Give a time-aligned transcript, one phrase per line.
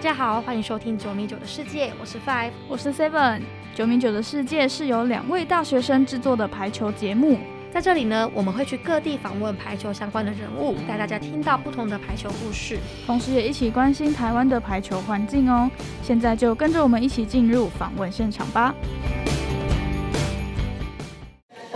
[0.00, 3.42] 大家好，欢迎收听九米九的世界，我是 Five，我是 Seven。
[3.74, 7.38] 九米九的世界是由两位大学生制作的排球节目，
[7.70, 15.70] 在这里呢，我们会去各地访问排球相关的人物，带大家听到不同的排球故事，同时也一起关心台湾的排球环境哦。
[16.02, 18.74] 现在就跟着我们一起进入访问现场吧。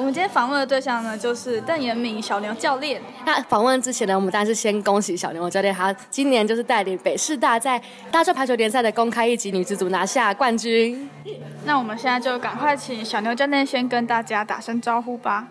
[0.04, 3.00] 我们今天访问的对象呢，就是邓延明小牛教练。
[3.24, 7.80] 那访问之前呢，我们当然是先恭喜小牛教练，他今年就是带领北师大在
[8.10, 11.08] 大专排球联赛的公开一级女子组拿下冠军。
[11.64, 15.48] 那我们现在就赶快请小牛教练先跟大家打声招呼吧。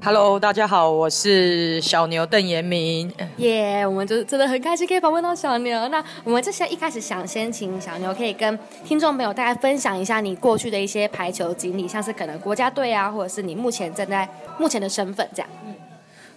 [0.00, 3.12] Hello，大家好，我是小牛邓延明。
[3.38, 5.88] 耶，我们就真的很开心可以访问到小牛。
[5.88, 15.50] 那我们这些一开始想先请小牛可以跟听众朋友大概分享一下你过去的一些排球经历，像是可能国家队啊，或者是你目前正在目前的身份这样。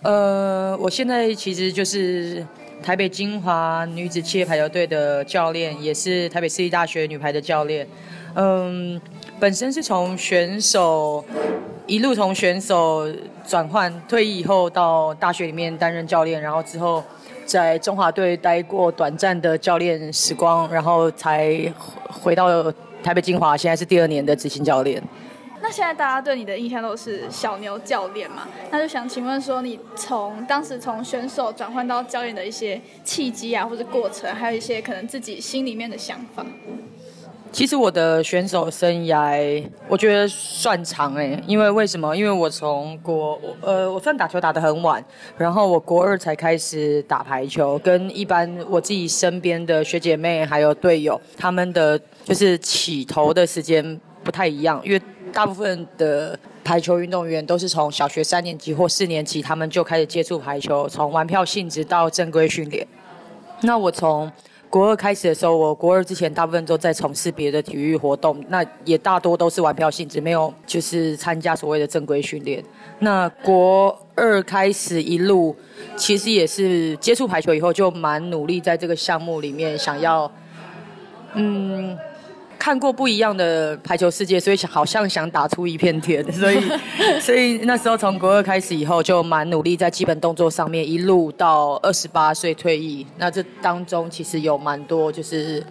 [0.01, 2.45] 呃，我现在其实就是
[2.81, 7.87] 台北金华女子企业排球队的教练，也是台北市立大学女排的教练。
[8.33, 8.99] 嗯，
[9.41, 11.25] 本身是从选手
[11.87, 13.11] 一路从选手
[13.43, 17.03] 转换退役以后到大学里面担任教练，然后之后
[17.43, 21.59] 在中华队待过短暂的教练时光，然后才
[22.07, 25.01] 回到台北金华，现在是第二年的执行教练。
[25.59, 28.47] 那现在大家对你的印象都是小牛教练嘛？
[28.69, 36.45] 那就想请问说，你从当时从选手转换到教练的一些契机啊，或者过程，还有一些可能自己心里面的想法。
[37.51, 42.15] 其实我的选手生涯，我觉得算长哎，因为为什么？
[42.15, 45.03] 因为我从国呃，我算打球打得很晚，
[45.37, 55.01] 然后我国二才开始打排球，跟一般我自己身边的学姐妹还有队友，他们的就是起头的时间不太一样，因为
[55.33, 62.87] 大部分的排球运动员都是从小学三年级或四年级，他们就开始接触排球，从玩票性质到正规训练。
[63.63, 64.31] 那我从
[64.71, 72.63] 国二开始的时候，我国二之前大部分都在从事别的体育活动，那也大多都是玩票性质，没有就是参加所谓的正规训练。
[72.99, 75.53] 那国二开始一路，
[75.97, 80.31] 其实也是接触排球以后，就蛮努力在这个项目里面想要，
[81.33, 81.97] 嗯。
[82.61, 86.61] 看过不一样的排球世界，所以想好像想打出一片天， 所以
[87.19, 93.03] 所以那时候从国二开始以后，就蛮努力在基本动作上面，一路到二十八岁退役。
[93.17, 95.65] 那这当中其实有蛮多，就是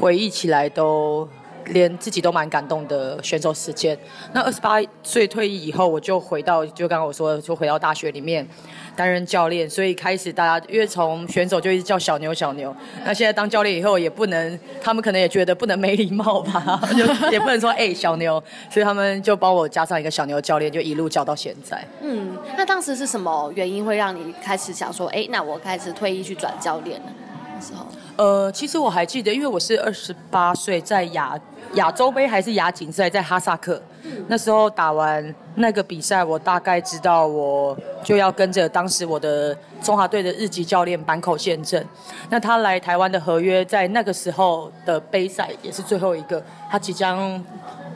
[0.00, 1.28] 回忆起来都
[1.66, 3.98] 连自己都蛮感动的选手时间。
[4.32, 8.48] 那二十八岁退役以后，我就回到就刚刚我说的，就回到大学里面。
[8.96, 12.74] 担任教练，所以开始大家因为从选手就一直叫小牛小牛，
[13.04, 21.84] 那现在当教练以后也不能，他们可能也觉得不能没礼貌吧，就 也不能说哎小牛，所以他们就帮我加上一个小牛教练，就一路教到现在。
[22.00, 27.12] 嗯，那当时是什么原因会让你开始想说，哎，那我开始退役去转教练呢？
[27.54, 27.86] 那时候，
[28.16, 31.38] 呃，其实我还记得，因为我是二十八岁在亚
[31.74, 33.80] 亚洲杯还是亚锦赛在哈萨克。
[34.28, 41.84] 那时候打完那个比赛，我大概知道我就要跟着当时我的中华队的日籍教练坂口宪正。
[42.30, 47.44] 那他来台湾的合约在那个时候的杯赛也是最后一个，他即将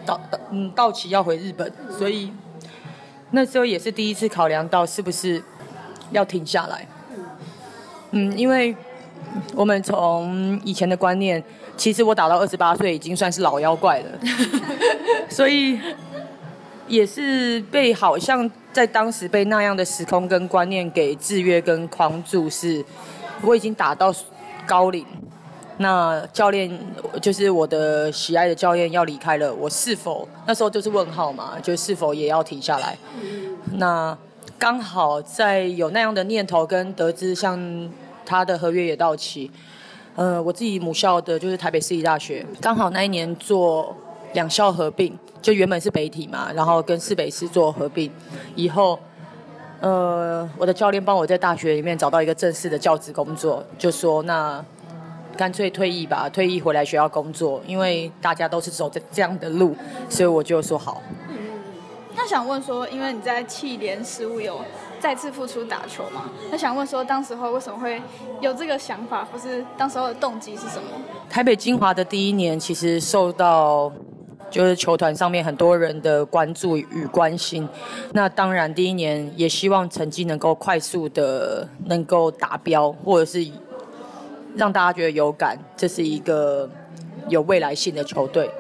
[0.05, 0.21] 到
[0.51, 2.33] 嗯到期要回日本，所以
[3.31, 5.43] 那时候也是第一次考量到是不是
[6.11, 6.87] 要停下来。
[8.11, 8.75] 嗯，因为
[9.55, 11.43] 我们从以前的观念，
[11.77, 14.07] 其实我打到二十八岁已经算是老妖怪了。
[15.29, 15.79] 所以
[16.89, 22.85] 也是被好像在当时被那样的时空跟观念给制约跟框住，是
[23.43, 24.13] 我已经打到
[24.67, 25.07] 高龄，
[25.79, 26.71] 那教练
[27.23, 31.53] 就是我的喜爱的教练要离开了，我是否那时候就是问号嘛？
[31.63, 32.99] 就是否也要停下来？
[33.75, 34.17] 那
[34.59, 37.59] 刚好在有那样的念头跟得知，像
[38.31, 39.51] 他的合约也到期，
[40.15, 43.97] 呃，我自己母校的就是台北市立大学，刚好那一年做。
[44.33, 48.09] 两校合并，就原本是北体嘛，然后跟市北师做合并，
[48.55, 48.97] 以后，
[49.81, 54.65] 呃，我的教练帮我在大学里面找到一个正式的教职工作，就说那
[55.37, 59.75] 干脆退役吧，退役回来学校工作，因为大家都是走这这样的路，
[60.09, 61.03] 所以我就说好。
[62.15, 64.61] 那想问说，因为你在气联事务有
[65.01, 66.31] 再次复出打球嘛？
[66.51, 68.01] 那想问说，当时候为什么会
[68.41, 70.89] 有这个想法，或是当时候的动机是什么？
[71.29, 73.91] 台北精华的第一年，其实受到。
[74.51, 77.69] 就是球团上面很多人的关注与关心，
[78.15, 83.49] 那当然第一年也希望成绩能够快速的能够达标，或者是
[84.57, 86.69] 让大家觉得有感，这是一个
[87.29, 88.51] 有未来性的球队。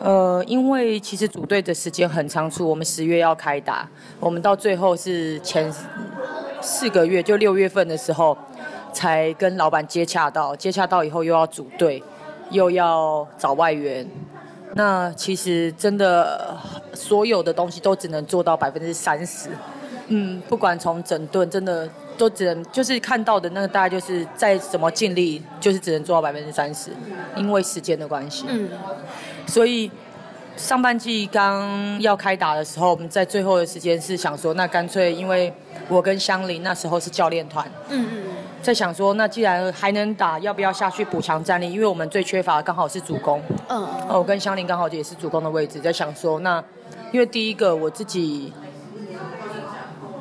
[0.00, 3.86] 呃，因为其实组队的时间很仓促，我们十月要开打，
[4.18, 5.70] 我们到最后是前
[6.62, 8.36] 四个月，就六月份的时候
[8.94, 12.02] 才跟老板接洽到，接洽到以后又要组队，
[12.50, 14.06] 又要找外援。
[14.74, 16.56] 那其实真的
[16.94, 19.50] 所有的东西都只能做到百分之三十。
[20.08, 26.90] 嗯，不管从整顿，真的都只能就是看到的那个大概就是再怎么尽力，就是只能做到百分之三十，
[27.36, 28.46] 因为时间的关系。
[28.48, 28.68] 嗯，
[29.50, 29.90] 所以
[30.56, 35.52] 上半季刚要开打的时候，我们在最后的时间是想说，那干脆因为
[35.88, 38.22] 我跟香菱那时候是教练团，嗯嗯，
[38.62, 41.70] 在想说，那既然还能打，要不要下去补强战力？
[41.70, 46.62] 因为我们最缺乏的刚好是主攻，嗯，哦，我跟香菱刚好也是主攻的位置，在想说，那
[47.10, 48.52] 因为第一个我自己。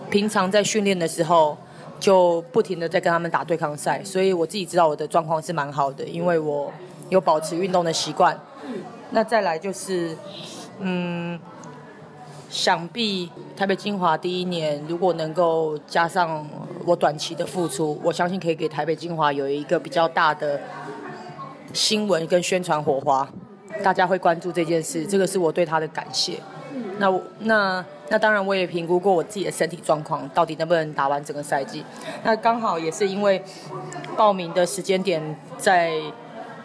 [0.10, 1.56] 平常在训练的时候，
[2.00, 6.74] 就不停的在跟他们打对抗赛，所以我自己知道我的状况是蛮好的，因为我
[7.10, 8.36] 有保持运动的习惯。
[9.12, 10.16] 那再来就是，
[10.80, 11.40] 嗯，
[12.50, 16.48] 想必台北精华第一年如果能够加上
[16.86, 20.60] 我短期的付出，我相信可以给台北精华有一个比较大的
[21.74, 23.28] 新闻跟宣传火花，
[23.84, 26.40] 大家会关注这件事，这个是我对他的感谢。
[26.98, 27.86] 那那。
[28.12, 31.86] 那当然，我也评估过我自己的身体状况，到底能不能打完整个赛季。
[32.24, 33.40] 那刚好也是因为
[34.18, 35.22] 报名的时间点
[35.60, 35.94] 在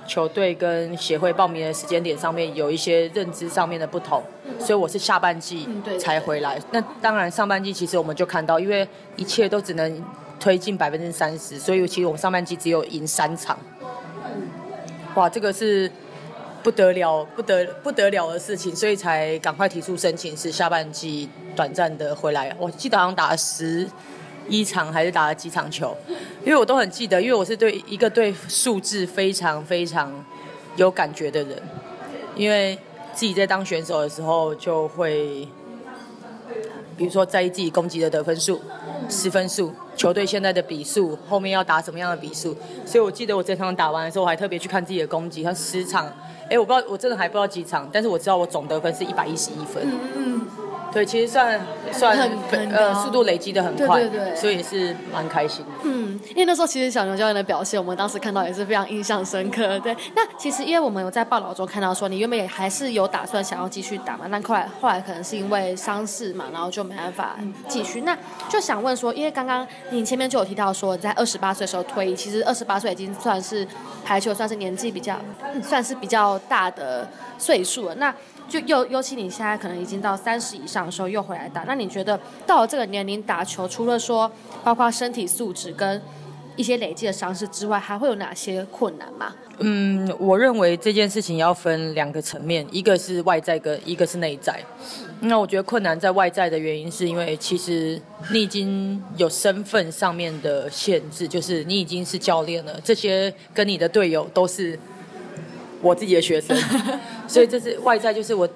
[0.07, 4.23] 球队跟协会报名的时间点上面有一些认知上面的不同，
[4.59, 5.69] 所以我是下半季
[5.99, 6.61] 才回来。
[6.71, 8.87] 那当然，上半季其实我们就看到，因为
[9.17, 10.05] 一切都只能
[10.39, 13.59] 推进百分之三十，所以其实我们上半季只有赢三场。
[15.15, 15.91] 哇，这个是。
[16.63, 22.57] 不得了，不得不得了的事情，所以才赶快提出申请，是下半季短暂的回来。
[22.59, 23.87] 我记得好像打了十
[24.49, 25.97] 一场，还是打了几场球，
[26.45, 30.13] 因为我都很记得，因为我是对一个对数字非常非常
[30.77, 31.63] 有感觉的人，
[32.37, 32.79] 因为
[33.15, 35.49] 自己在当选手的时候就会，
[36.97, 38.61] 比如说在意自己攻击的得分数、
[39.09, 46.13] 失分数、球队现在的比数，后面要打什么样的比数，所以我记得我这场打完的时候，我还特别去看自己的攻击，他十场。
[46.51, 49.83] 哎，我不知道，我真的还不知道几场，但是我知道我总得分是一百一十一分。
[50.15, 50.34] 嗯。
[50.95, 51.61] 对，其实算
[51.93, 52.17] 算
[52.73, 55.73] 呃速度累积的很快，对对对，所以也是蛮开心的。
[55.83, 59.79] 嗯，因为那时候其实小牛教练的表现，我们当时看到也是非常印象深刻。
[59.81, 67.37] 对，那其实因为我们有在报道中看到说，你原本也还是有打算想要继续打嘛，但后来后来可能是因为伤势嘛，然后就没办法
[67.67, 68.03] 继续。
[68.03, 68.17] 那
[68.49, 73.67] 就想问说，因为刚刚你前面就有提到说，在二十八岁的时候退役，其实二十八岁已经算是
[74.05, 75.19] 排球算是年纪比较
[75.61, 77.95] 算是比较大的岁数了。
[77.97, 78.15] 那
[78.55, 84.31] 就尤尤其你现在可能已经到三十以上的时候又回来打，那你觉得到了这个年龄打球，除了说
[84.63, 86.01] 包括身体素质跟
[86.55, 89.35] 一些累积的伤势之外，还会有哪些困难吗？
[89.59, 94.61] 嗯，我认为这件事情要分两个层面，一个是外在跟一个是内在。
[95.21, 98.01] 那我觉得困难在外在的原因，是因为其实
[98.31, 104.79] 你已经有身份上面的限制，就是你已经是教练了，这些跟你的队友都是。
[105.85, 106.57] 我自己的学生，
[107.29, 108.49] 所以这是外在，就是我，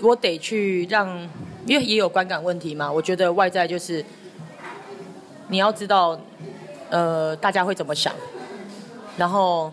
[0.00, 1.06] 我得去让，
[1.66, 2.90] 因为也有观感问题嘛。
[2.90, 4.02] 我觉得外在就是
[5.48, 6.18] 你要知道，
[6.88, 8.14] 呃，大家会怎么想，
[9.18, 9.70] 然后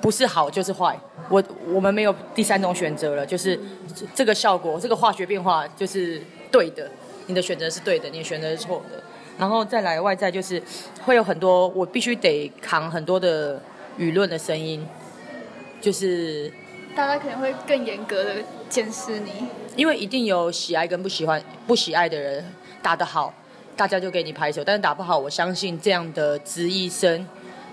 [0.00, 0.98] 不是好就是坏。
[1.28, 1.40] 我
[1.72, 3.58] 我们没有第三种选择了，就是
[4.12, 6.90] 这个效果，这个化学变化就是对的，
[7.28, 9.00] 你的选择是对的，你的选择是错的。
[9.38, 10.60] 然后再来外在就是
[11.04, 13.62] 会有很多，我必须得扛很多的
[13.96, 14.84] 舆论的声音。
[15.82, 16.50] 就是
[16.94, 18.36] 大家可能会更严格的
[18.68, 19.32] 监视你，
[19.74, 22.44] 因为一定有喜爱跟不喜欢、不喜爱的人
[22.80, 23.34] 打得好，
[23.76, 27.26] 大家就给你拍手；但是打不好，我相信这样的质疑声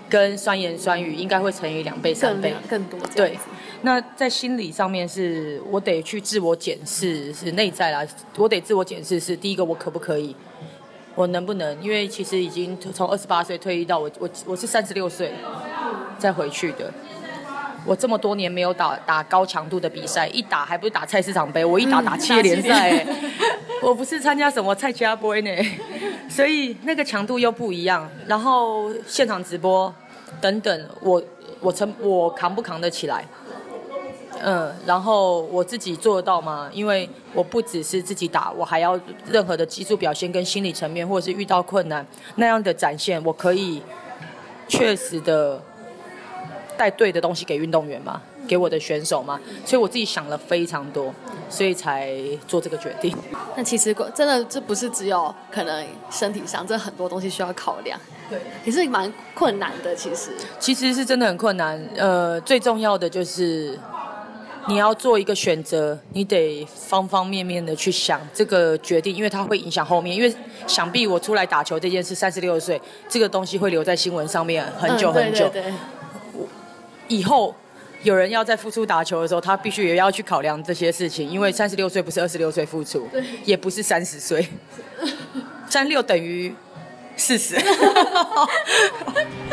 [0.08, 2.98] 跟酸言酸语应该会乘以两倍、三倍更多。
[3.14, 3.38] 对，
[3.82, 8.04] 那在心理上面是我得去自我检视，是内在啦，
[8.36, 10.34] 我得自我检视是第一个，我可不可以，
[11.14, 11.80] 我能不能？
[11.80, 15.32] 因为其实已经从二十八岁退役到我我我是三十六岁
[16.18, 16.92] 再回去的。
[17.86, 23.06] 我这么多年没有打打高强度的比赛，一打还不是打菜市场杯，我一打打企业联赛，
[23.82, 25.50] 我不是参加什么菜家杯呢，
[26.28, 28.08] 所以那个强度又不一样。
[28.26, 29.92] 然后现场直播
[30.40, 31.22] 等等，我
[31.60, 33.24] 我承我扛不扛得起来？
[34.42, 36.70] 嗯，然后我自己做得到吗？
[36.72, 42.06] 因为我不只是自己打，我还要任何的技术表现跟心理层面，或者是遇到困难
[42.36, 43.82] 那样的展现，我可以
[44.68, 45.62] 确实的。
[46.80, 51.14] 带对的东西给运动员嘛，给我的选手嘛，所以我自己想了非常多，
[51.50, 52.10] 所以才
[52.48, 53.14] 做这个决定。
[53.54, 58.00] 那其实真的这不是只有可能身体上，这很多东西需要考量。
[58.30, 59.94] 对，也是蛮困难的。
[59.94, 61.78] 其实其实是真的很困难。
[61.98, 63.78] 呃，最重要的就是
[64.66, 70.16] 你要做一个选择，你得方方面面的去想这个决定，因为它会影响后面。
[70.16, 70.34] 因为
[70.66, 75.44] 想必我出来打球这件事，三十六岁这个东西会留在新闻上面很久很久。
[75.48, 75.74] 嗯对对对
[77.10, 77.54] 以后
[78.02, 83.06] 有人要在复出打球的时候，他必须也要去考量这些事情，因为三十六岁不是二十六岁复出，
[83.44, 84.48] 也不是三十岁，
[85.68, 86.54] 三六等于
[87.16, 87.56] 四十。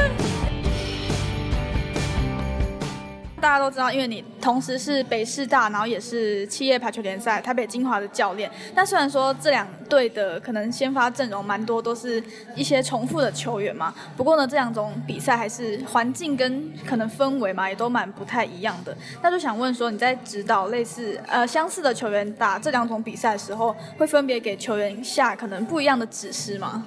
[3.39, 8.50] 大家都知道，因为你同时是北师大，然后也是企业排球联赛台北精华的教练。
[8.74, 12.22] 但虽然说这两队的可能先发阵容蛮多，都是
[12.56, 13.94] 一些重复的球员嘛。
[14.15, 18.96] 不过呢，这两种比赛还是环境跟可能氛围嘛，也都蛮不太一样的。
[19.22, 26.86] 那就想问说，你在指导类似呃相似的球员打这两种比赛的时候，会分别给球员下可能不一样的指示吗？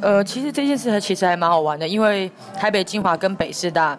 [0.00, 3.96] 呃，其实这件事还其实还蛮好玩的，因为台北精华跟北师大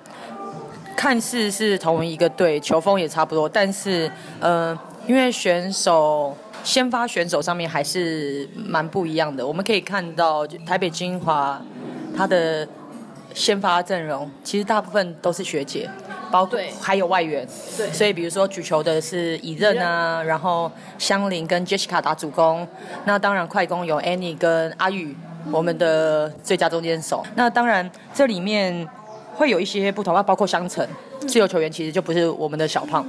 [1.04, 6.34] 看似是同一个队，球风也差不多，但是呃，因为选手
[6.64, 9.46] 先发选手上面还是蛮不一样的。
[9.46, 11.62] 我们可以看到台北精华
[12.16, 12.66] 他的
[13.34, 15.90] 先发阵容，其实大部分都是学姐，
[16.32, 17.46] 包括对还有外援。
[17.78, 22.66] 对所以比如说举球的是以任啊，然后香菱跟 Jessica 打主攻，
[23.04, 25.14] 那当然快攻有 Annie 跟阿宇，
[25.52, 27.26] 我们的最佳中间手。
[27.36, 28.88] 那当然这里面
[29.36, 30.88] 会有一些不同，啊，包括香橙
[31.28, 33.06] 自由球员其实就不是我们的小胖。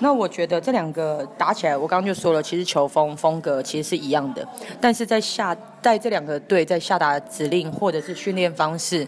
[0.00, 4.46] 那我觉得这两个打起来，我刚刚就说了，其实球风风格其实是一样的，
[4.80, 9.06] 但是在下在这两个队在下达指令或者是训练方式，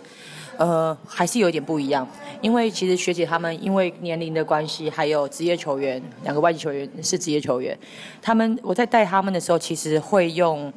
[0.57, 2.07] 呃，还是有一点不一样。
[2.41, 7.77] 因为其实学姐他们因为年龄的关系，还有职业球员，两个外籍球员是职业球员，
[8.21, 10.73] 他们我在带他们的时候，其实会用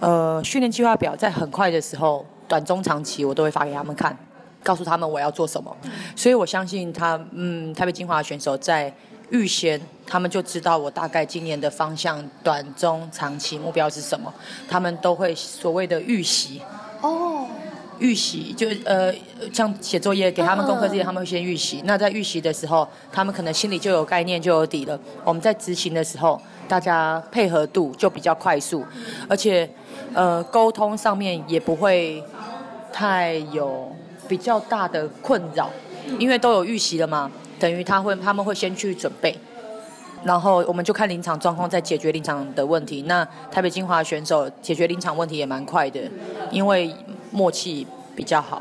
[0.00, 4.16] 呃训练计划表，在很快的时候，短中长期我都会发给他们看，
[4.66, 5.74] 告诉他们我要做什么。
[6.16, 8.92] 所以我相信他，嗯，台北精华的选手在
[9.30, 14.32] 预先，他们就知道我大概今年的方向，短中长期目标是什么，
[14.68, 16.60] 他们都会所谓的预习。
[17.00, 17.46] 哦，
[17.98, 19.12] 预习就呃
[19.52, 21.82] 像写作业给他们功课之前，他们会先预习。
[21.84, 24.98] 那在预习的时候，他们可能心里就有概念，就有底了。
[25.24, 28.84] 我们在执行的时候，大家配合度就比较快速，
[29.28, 29.68] 而且
[30.14, 32.22] 呃沟通上面也不会
[32.92, 33.90] 太有
[34.28, 35.70] 比较大的困扰，
[36.18, 39.36] 因为都有预习了嘛，等于他会他们会先去准备。
[40.24, 43.02] 然后我们就看临场状况，再解决临场的问题。
[43.02, 46.00] 那台北精华选手解决临场问题也蛮快的，
[46.50, 46.92] 因为
[47.30, 48.60] 默契比较好。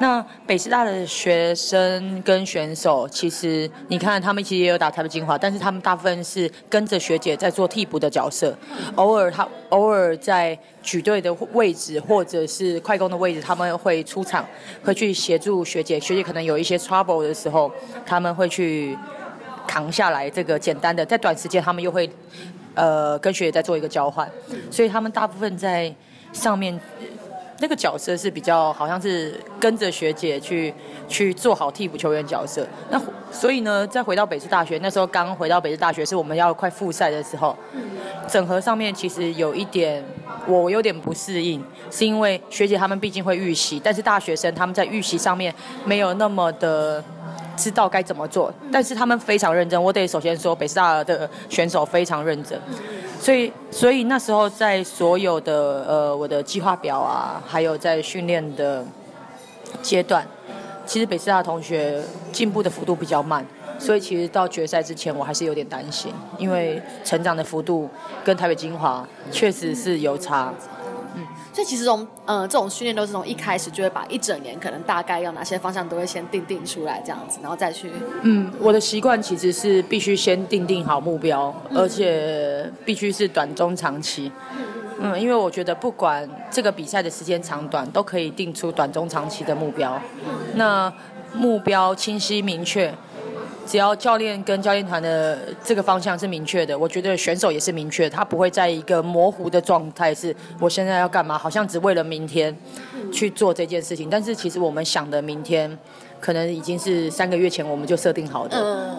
[0.00, 8.56] 那北师大的学生跟选手，其实你看他们其实也有打台北精华，但是他们大部分是跟着学姐在做替补的角色，
[8.94, 14.42] 偶尔他偶尔在举队的位置或者是快攻的位置，他们会出场，
[14.82, 16.00] 会去协助学姐。
[16.00, 17.70] 学姐可能有一些 trouble 的时候，
[18.06, 18.96] 他们会去
[19.66, 22.08] 扛下来这个简单的，在短时间他们又会
[22.74, 24.26] 呃跟学姐在做一个交换，
[24.70, 25.94] 所以他们大部分在
[26.32, 26.80] 上面
[27.60, 30.74] 那个角色是比较好像是跟着学姐去
[31.06, 32.66] 去做好替补球员角色。
[32.90, 33.00] 那
[33.30, 37.56] 所以呢，再回到北师大学，那时候刚回到北师大学是我们要快复赛的时候，
[38.28, 40.04] 整合上面其实有一点
[40.46, 47.02] 我有点不适应，是因为学姐他们毕竟会预习，但是大学生他们在预习上面没有那么的。
[47.56, 49.82] 知道该怎么做，但是他们非常认真。
[49.82, 52.58] 我得首先说，北师大的选手非常认真，
[53.20, 58.82] 所以所以那时候在所有的呃我的计划表啊，还有在训练的
[59.82, 60.26] 阶段，
[60.86, 63.46] 其实北师大同学进步的幅度比较慢，
[63.78, 67.90] 所以其实到决赛之前我还是有点担心，因为成长的幅度
[68.24, 70.50] 跟台北精华确实是有差。
[71.52, 77.90] 所以其实从呃这种训练都是从一开始就会把一整年可能大概要哪些方向都会先定定出来这样子，然后再去
[78.22, 84.30] 嗯，我的习惯其实是必须先定定好目标，而且必须是短中长期。
[85.02, 89.98] 嗯，因为我觉得不管这个比赛的时间长短，都可以定出短中长期的目标。
[90.54, 90.92] 那
[91.32, 92.92] 目标清晰明确，
[93.70, 102.52] 只要教练跟教练团的这个方向是明确的，我觉得选手也是明确，他不会在一个模糊的状态，是我现在要干嘛，好像只为了明天
[103.12, 104.10] 去做这件事情。
[104.10, 105.78] 但是其实我们想的明天，
[106.18, 108.98] 可能已经是三个月前我们就设定好的。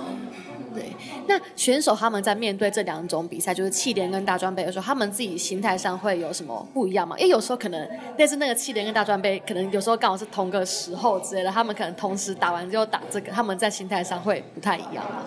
[1.32, 7.16] 那选手他们在面对这两种比赛，就是气垫跟大专杯的时候，他们自己心态上会有什么不一样吗？
[7.18, 15.24] 因为有时候可能但是那个气垫跟大专杯，可能有时候刚好是同个时候之类的，他们可能同时打完之后打这个，他们在心态上会不太一样吗？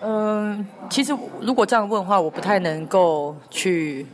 [0.00, 4.06] 嗯，其实如果这样问的话，我不太能够去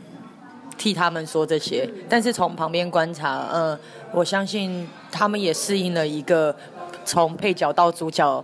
[0.77, 1.89] 替他们说这些。
[2.07, 3.79] 但是从旁边观察，嗯，
[4.11, 6.55] 我相信他们也适应了一个
[7.03, 8.43] 从配角到主角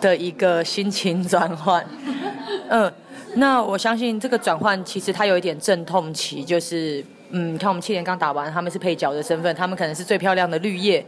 [0.00, 1.84] 的一个心情转换。
[2.68, 2.92] 嗯，
[3.34, 11.04] 那我相信这个转换其实它有一点阵痛期，就是嗯，看我们去年刚打完，他们是配角的身份，他们可能是最漂亮的绿叶，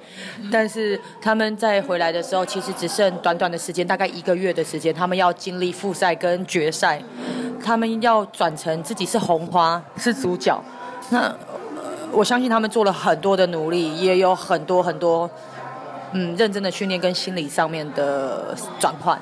[0.51, 7.01] 但是他们在回来的时候，其实只剩短短的时间，大概一个月的时间，他们要经历复赛跟决赛，
[7.65, 10.61] 他们要转成自己是红花，是主角。
[11.11, 11.33] 那
[12.11, 15.31] 我相信他们做了很多的努力，也有很多很多
[16.13, 19.21] 嗯认真的训练跟心理上面的转换。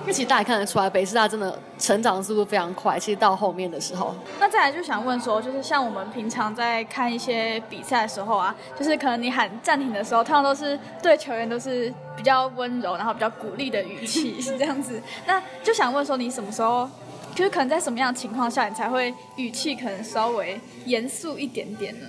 [0.00, 2.98] 因为其实大家看得出来，北师大真的成长速度非常快。
[2.98, 14.98] 其实到后面的时候，那再来就想问说，就是像我们平常在看一些比赛的时候啊，就是可能你喊暂停的时候，通常都是对球员都是比较温柔，然后比较鼓励的语气是这样子。
[15.26, 16.88] 那就想问说，你什么时候，
[17.34, 22.06] 就是可能在什么样的情况下，你才会语气可能稍微严肃一点点呢？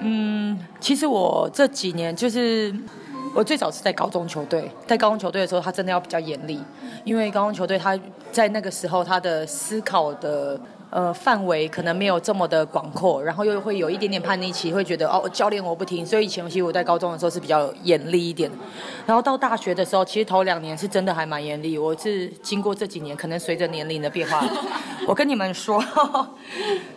[0.00, 2.74] 嗯，其实我这几年就是
[3.34, 6.62] 我最早是在高中球队，在高中球队的时候，他真的要比较严厉，
[7.04, 7.98] 因为高中球队他
[8.32, 10.58] 在那个时候他的思考的
[10.96, 18.50] 呃范围可能没有这么的广阔，然后又会有一点点叛逆期，会觉得哦教练我不听，所以以前其实我在高中的时候是比较严厉一点，
[19.04, 24.42] 然后到大学的时候，其实头两年是真的还蛮严厉，我是经过这几年，可能随着年龄的变化，
[25.06, 25.84] 我跟你们说，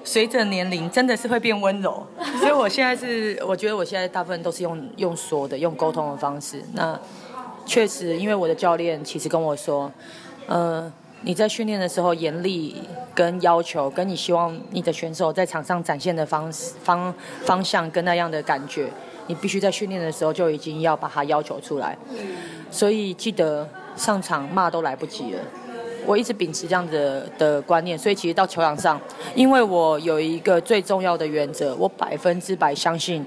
[0.05, 2.01] 随着年龄真的是会变温柔，
[2.39, 6.97] 所以我现在是我觉得我现在大部分都是用用说的，用沟通的方式，那。
[7.65, 9.91] 确实，因为我的教练其实跟我说，
[10.47, 10.91] 呃，
[11.21, 12.75] 你在训练的时候严厉
[13.13, 18.89] 跟要求，跟你希望你的选手在场上展现的方式方方向跟那样的感觉，
[19.27, 21.97] 你必须在训练的时候就已经要把它要求出来。
[22.71, 25.39] 所以记得上场骂都来不及了。
[26.05, 28.99] 我一直秉持这样子的观念，所以其实到球场上，
[29.35, 33.23] 因为我有一个最重要的原则，我百分之百相信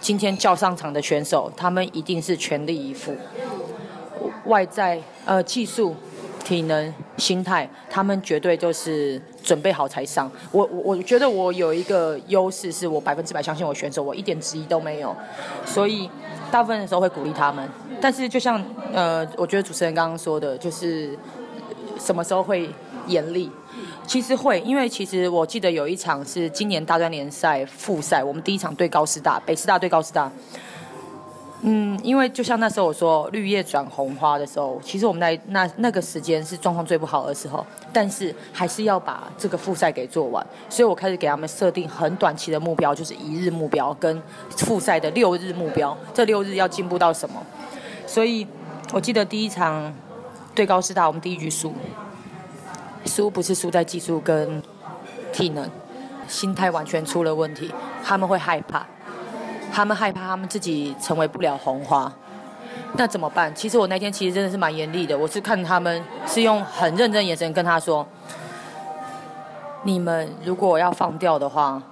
[0.00, 3.14] 今天叫上场的选手，他们一定是全力以赴。
[4.46, 5.94] 外在呃技术、
[6.46, 10.30] 体能、心态，他们绝对就是准备好才上。
[10.52, 15.12] 我我我觉得我有一个优势，是我百分之百相信我选手，我一点质疑都没有。
[15.64, 16.08] 所以
[16.48, 17.68] 大部分的时候会鼓励他们。
[18.00, 21.18] 但是就像呃，我觉得主持人刚刚说的，就是
[21.98, 22.70] 什么时候会
[23.08, 23.50] 严厉？
[24.06, 30.30] 其实会，因为其实我记得有一场是今年大专联赛复赛，我们第一场对高师大，北师大对高师大。
[31.62, 44.22] 嗯，因为就像那时候我说绿叶转红花的时候，其实我们在那那个时间是状况最不好的时候，但是还是要把这个复赛给做完，所以我开始给他们设定很短期的目标，就是一日目标跟
[44.56, 47.42] 复赛的六日目标，这六日要进步到什么？
[48.06, 48.46] 所以
[48.92, 49.92] 我记得第一场
[50.54, 51.72] 对高师大，我们第一局输，
[53.06, 54.62] 输不是输在技术跟
[55.32, 55.68] 体能，
[56.28, 57.72] 心态完全出了问题，
[58.04, 58.86] 他们会害怕。
[59.72, 62.10] 他们害怕他们自己成为不了红花，
[62.94, 63.54] 那怎么办？
[63.54, 68.06] 其实我那天其实真的是蛮严厉的，我是看他们是用很认真的眼神跟他说
[69.84, 71.82] ：“你们如果要放掉的话，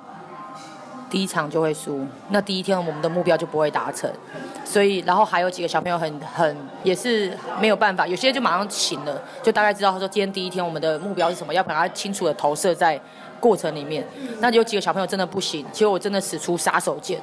[1.10, 4.10] 第一场就会输，那第一天我们的目标就不会达成。”
[4.64, 12.98] 所以，然后还有几个小朋友很很也是没有办法，有些就马上醒了，就大概知道他说今天第一天我们的目标是什么，要把它清楚的投射在
[13.38, 14.02] 过程里面。
[14.40, 17.18] 那有几个小朋友真的不行，其实我真的使出杀手锏。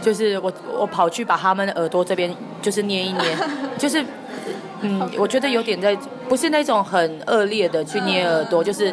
[0.00, 3.36] 就是我，我跑去把他们的耳朵这边就是捏一捏，
[3.76, 4.04] 就是，
[4.80, 5.96] 嗯，我觉得有点在，
[6.28, 8.92] 不是那种很恶劣的去捏耳朵，就是，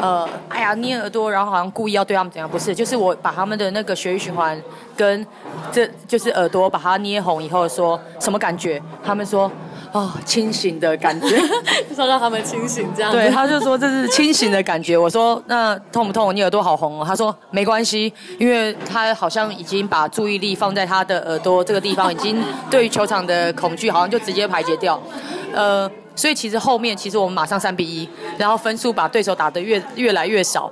[0.00, 4.60] 呃，哎呀，捏耳朵，然后好像故意要对他们怎样，不是，就是我把他们的那个血液循环
[4.96, 5.26] 跟
[5.72, 8.80] 这就是耳朵把它捏红以后，说什么感觉？
[9.04, 9.50] 他们说。
[9.94, 11.38] 哦，清醒的感觉，
[11.88, 13.12] 就说让他们清醒这样。
[13.12, 14.98] 对，他就说这是清醒的感觉。
[14.98, 16.34] 我说那痛不痛？
[16.34, 17.04] 你耳朵好红哦。
[17.06, 25.00] 他说没关系，因为他好像已经把注意力放在他的耳朵这个地方，已经对于球场的恐惧好像就直接排解掉。
[25.52, 30.70] 呃，所以其实后面其实我们马上三比一，然后分数把对手打得越越来越少。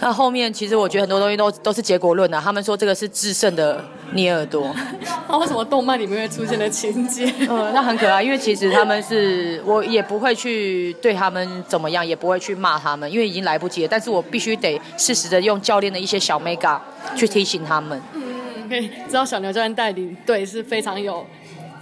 [0.00, 2.40] 那后面其实我觉得很多东西都都是结果论的。
[2.40, 4.74] 他们说这个是制胜的捏耳朵。
[5.28, 7.32] 那为什么动漫里面会出现的情节？
[7.48, 13.88] 嗯，那很可爱，因为其实他们是我也不会去对他们怎么样，也不会去骂他们，因为已经来不及了。
[13.90, 16.78] 但是我必须得适时的用教练的一些小 mega
[17.16, 18.00] 去提醒他们。
[18.14, 21.26] 嗯，可以知道小牛教练带领队是非常有。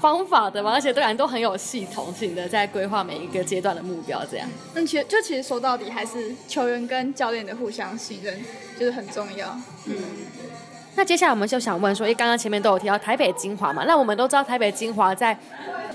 [0.00, 4.48] 方法的嘛，而且队员都很有系统性的在规划每一个阶段的目标，这样。
[4.74, 8.40] 那其实就其实说到底还是球员跟教练的互相信任
[8.78, 9.54] 就是很重要。
[9.84, 9.94] 嗯。
[10.96, 15.38] 那接下来我们就想问说，因为刚刚前面都有提到台北精华嘛，那我们都知道台北精华在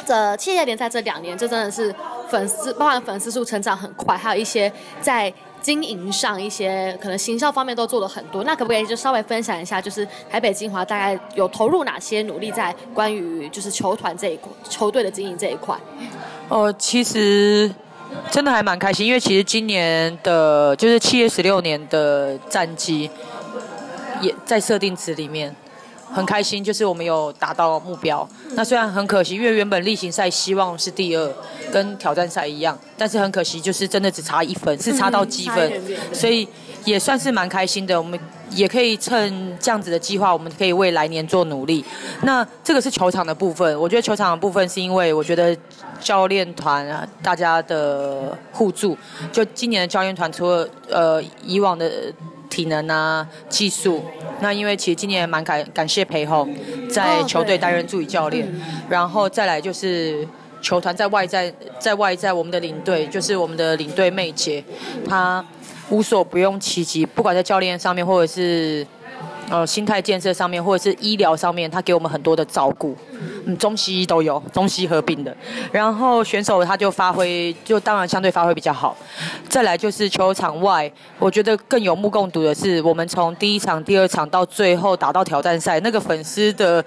[0.06, 1.94] 这企业联赛这两年，就真的是
[2.30, 5.34] 粉丝，包含粉丝数成长很快，还有一些在。
[5.65, 15.75] 经营上一些可能行销方面都做了很多，那可不可以就稍微分享一下，就是台北精华大概有投入哪些努力在关于就是球团这一块、球队的经营这一块？
[16.49, 17.73] 哦，其实
[18.30, 23.10] 真的还蛮开心，因为其实今年的就是七月十六年的战绩
[24.21, 25.56] 也在设定值里面，
[26.13, 28.28] 很开心，就是我们有达到目标。
[28.52, 31.34] 那虽然很可惜，因为原本例行赛希望是第二，
[31.72, 35.72] 跟挑战赛一样，但是很可惜，就是真的只差一分，是差到积分，
[36.13, 36.48] 所以
[36.86, 38.02] 也算是蛮开心的。
[38.02, 38.18] 我们
[38.52, 41.84] 也可以趁这样子的计划，我们可以为来年做努力。
[42.22, 45.58] 那这个是球场的部分，我觉得球场的部分是因为我觉得
[46.00, 48.98] 教练团啊，大家的互助，
[49.32, 51.91] 就今年的教练团除了呃以往的
[52.49, 54.03] 体能啊、技术，
[54.39, 56.53] 那因为其实今年蛮感感谢裴宏
[56.89, 58.47] 在球队担任助理教练，
[58.89, 60.27] 然后再来就是。
[60.62, 64.63] 球团在外在在外在我们的领队就是我们的领队妹姐，
[65.08, 65.45] 她
[65.91, 68.88] 无所不用其极，不管在教练上面或者是
[69.49, 72.95] 呃心态建设上面，或者是医疗上面，他给我们很多的照顾，
[73.45, 75.36] 嗯，中西医都有，中西合并的。
[75.71, 78.95] 然后选手他就发挥，就当然相对发挥比较好。
[79.47, 86.84] 再来就是球场外，我觉得更有目共睹的是，我们从第一场、第二场到最后打到挑战赛，那个粉丝的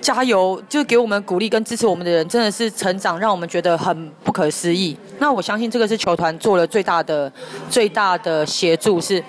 [0.00, 4.96] 加油，就给我们鼓励跟支持我们的人，真的是成长，让我们觉得很不可思议。
[5.18, 7.32] 那我相信这个是球团做了最大的、
[7.70, 9.22] 最大的协助是。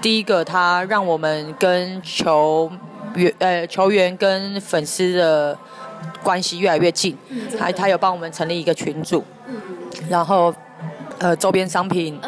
[0.00, 2.70] 第一个，他让我们跟球
[3.14, 5.56] 员、呃球员跟粉丝的
[6.22, 7.16] 关系越来越近，
[7.58, 9.24] 还他有帮我们成立一个群组，
[10.08, 10.54] 然后
[11.18, 12.20] 呃周边商品，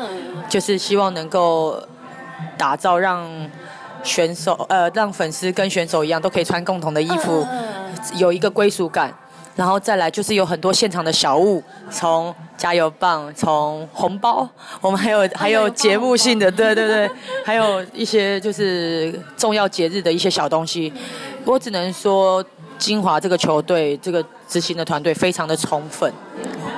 [0.48, 1.80] 就是希望能够
[2.56, 3.28] 打造让
[4.02, 7.46] 选手呃让粉丝跟选手一样都可以穿共同的衣服，
[8.16, 9.12] 有一个归属感。
[9.58, 14.48] 然后再来就是有很多现场的小物，从加油棒，从红包，
[14.80, 17.10] 我们还有还有节目性的，对对对，
[17.44, 20.92] 还有一些就是重要节日的一些小东西。
[21.44, 22.44] 我只能说，
[22.78, 26.12] 金华这个球队，这个执行的团队非常的宠粉，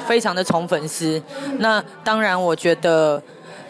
[0.07, 1.23] 非常的宠粉丝。
[1.59, 3.23] 那当然，我觉得，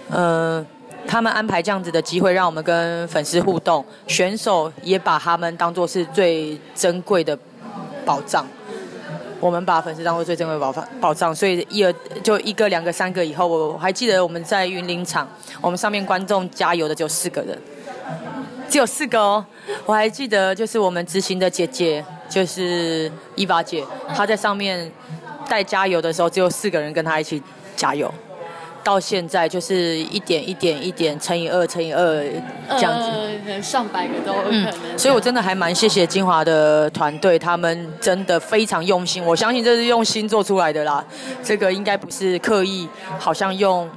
[0.08, 0.64] 呃，
[1.08, 7.36] 他们安排这样子的机会，让我们跟粉丝互动，选手也把他们当做是最珍贵的
[8.06, 8.46] 宝藏。
[9.40, 15.26] 我们把粉丝当做最珍贵的宝，宝藏，所以一、二就一个、两个、三个以后，我还记得我们在云林场，
[15.60, 17.58] 我们上面观众加油的只有四个人，
[18.68, 19.44] 只有四个哦。
[19.86, 23.82] 我还记得就是我们执行的姐姐，就是伊娃姐，
[24.14, 24.90] 她在上面
[25.48, 27.42] 带加油的时候，只有四个人跟她一起
[27.74, 28.12] 加油。
[28.82, 32.22] 到现在就是一点一点一点乘以二乘以二
[32.70, 33.10] 这样子，
[33.46, 34.98] 呃，上百个都有可能。
[34.98, 39.24] 所以我真的还蛮谢谢金华的团队，他们真的非常用心。
[39.24, 41.04] 我相信这是用心做出来的啦，
[41.42, 42.88] 这个应该不是刻意，
[43.18, 43.88] 好像用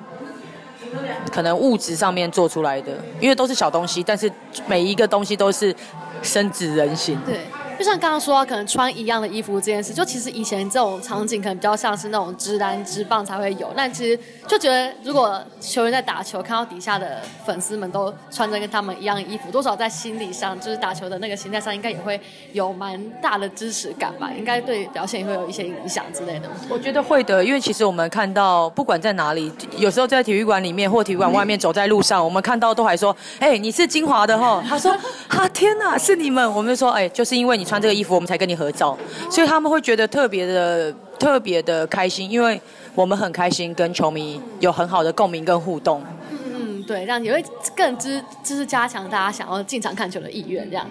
[1.32, 4.32] 可能物质上面做出来的，因为都是小东西，但是
[4.67, 5.76] 每一个东西都是
[6.22, 7.17] 深植人心。
[7.26, 7.39] 对。
[7.77, 13.71] 就像刚刚说，可能穿一样的衣服这件事，就其实以前这种场景可能比较像是那种直男直棒才会有。
[13.75, 22.19] 但其实就觉得，如果球员在打球，看到底下的粉丝们都穿着跟他们一样衣服，多少在心理上，就是打球的那个心态上，应该也会
[22.51, 24.29] 有蛮大的支持感吧？
[24.38, 26.49] 应该对表现也会有一些影响之类的。
[26.69, 34.91] 我觉得会的，因为其实我们看到，不管在哪里，有时候在体育馆里面或体育馆外面走在路上，我们看到都还说：“哎，你是金华的哈？”他说
[35.29, 38.97] ：“啊，天哪，是你们！”我们就说：“哎，就是因为。”穿这个衣服，我们才跟你合照，
[39.30, 42.60] 所以他们会觉得特别的、特别的开心，因为
[42.95, 46.02] 我们很开心，跟球迷有很好的共鸣跟互动。
[46.32, 47.43] 嗯，对，这样也会
[47.76, 50.86] 更支，就是加强大家想要进场看球的意愿，这样。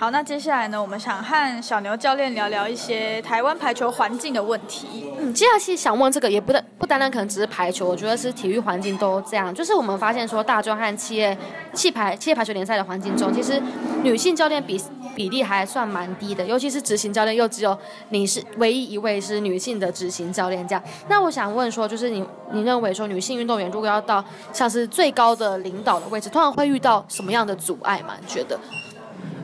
[0.00, 5.12] 好，那接下来呢，我们想和小牛教练聊聊一些台湾排球环境的问题。
[5.18, 9.52] 嗯，接下来是想问这个，也不单不单单可能只是排球，我觉得是体育环境都这样。
[9.52, 11.36] 就是我们发现说，大专和企业
[11.72, 13.60] 气排企业排球联赛的环境中，其实
[14.04, 14.80] 女性教练比
[15.16, 17.76] 比例还算蛮低的，尤其是执行教练又只有
[18.10, 20.84] 你是唯一一位是女性的执行教练这样。
[21.08, 28.14] 那我想问说，就是你你认为说女性运动员如果要到像是最高的领导的位置，通常会遇到什么样的阻碍吗？
[28.20, 28.56] 你觉得？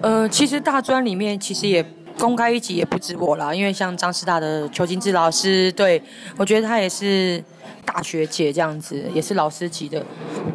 [0.04, 1.82] 呃，其实大专里面其实也
[2.18, 6.02] 公开一级也不止我啦，因为像张师大的邱金志老师，对
[6.36, 7.42] 我觉得他也是
[7.86, 10.04] 大学姐这样子，也是老师级的。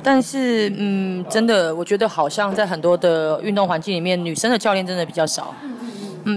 [0.03, 5.55] 但是，嗯，真的，我觉得好像在很多的运动环境里面，女生的教练真的比较少。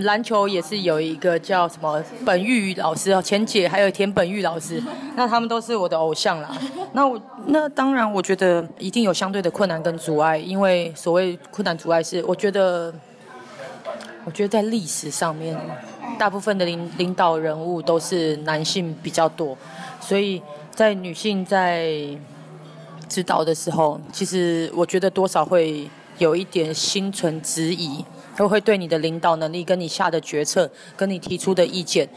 [0.01, 4.83] 篮球也是有一个叫什么本玉老师哦，钱姐还有田本玉老师，
[5.17, 6.51] 那他们都是我的偶像啦。
[6.93, 12.93] 那我那当然，我觉得一定有相对的困难跟阻碍，因为所谓困难阻碍是，我觉得，
[14.25, 15.59] 我觉得在历史上面，
[16.19, 19.57] 大部分的领领导人物都是男性比较多，
[20.01, 20.43] 所以
[20.75, 21.93] 在女性在
[23.09, 28.05] 指导的时候，其实我觉得多少会有一点心存质疑。
[28.37, 32.09] 都会对你的领导能力、跟你下的决策、跟你提出的意见，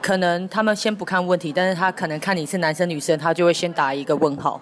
[0.00, 4.60] 可能他们先不看问题，但是他可能看你是男生女生，他就会先打一个问号。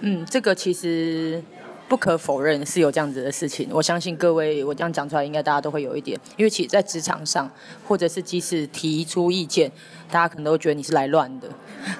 [0.00, 1.42] 嗯，这个其实
[1.88, 3.68] 不可否认是有这样子的事情。
[3.72, 7.50] 我相信各位，我这样讲出来，应该大家都会有一点，因为其实，在职场上，
[7.86, 9.70] 或者是即使提出意见，
[10.10, 11.48] 大家可能都觉得你是来乱的。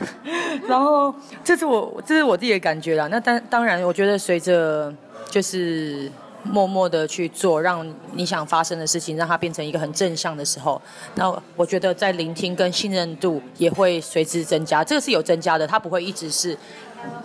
[0.69, 3.07] 然后，这是我这是我自己的感觉啦。
[3.09, 4.95] 那当当然，我觉得随着
[5.31, 6.11] 就是
[6.51, 10.81] 默默的去做，让你想发生的事情，让它变成一个很正向的时候，
[11.15, 14.83] 那我觉得在聆听跟信任度也会随之增加。
[14.83, 16.57] 这个是有增加的，它不会一直是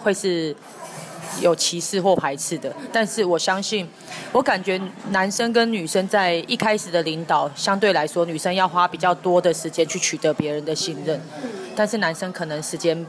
[0.04, 0.56] 会是
[1.42, 2.74] 有歧视或排斥的。
[2.92, 3.88] 但是我相信，
[4.32, 4.80] 我感觉
[5.12, 11.20] 男生跟女生在一开始的领导，相对来说，女生要花比较多的时间去取得别人的信任，
[11.76, 13.06] 但是男生可能时间